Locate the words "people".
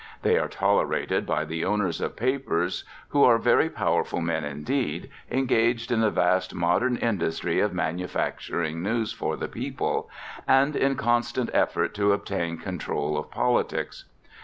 9.47-10.09